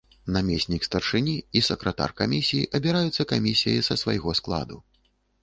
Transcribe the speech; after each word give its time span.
Намеснік 0.35 0.87
старшыні 0.87 1.35
і 1.61 1.63
сакратар 1.67 2.15
камісіі 2.23 2.69
абіраюцца 2.81 3.27
камісіяй 3.35 3.83
са 3.91 4.01
свайго 4.05 4.37
складу. 4.43 4.83